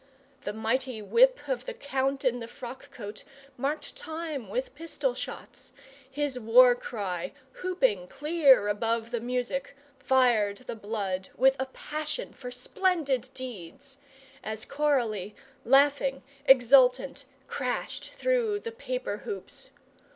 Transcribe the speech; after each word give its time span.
The 0.45 0.51
mighty 0.51 0.99
whip 0.99 1.47
of 1.47 1.65
the 1.67 1.75
count 1.75 2.25
in 2.25 2.39
the 2.39 2.47
frock 2.47 2.89
coat 2.89 3.23
marked 3.55 3.95
time 3.95 4.49
with 4.49 4.73
pistol 4.73 5.13
shots; 5.13 5.71
his 6.09 6.39
war 6.39 6.73
cry, 6.73 7.33
whooping 7.61 8.07
clear 8.07 8.67
above 8.67 9.11
the 9.11 9.19
music, 9.21 9.77
fired 9.99 10.57
the 10.57 10.75
blood 10.75 11.29
with 11.35 11.55
a 11.59 11.67
passion 11.67 12.33
for 12.33 12.49
splendid 12.49 13.29
deeds, 13.35 13.97
as 14.43 14.65
Coralie, 14.65 15.35
laughing, 15.65 16.23
exultant, 16.47 17.25
crashed 17.45 18.09
through 18.15 18.59
the 18.61 18.71
paper 18.71 19.17
hoops. 19.17 19.69